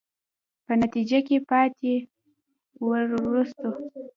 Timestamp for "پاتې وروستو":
1.49-3.69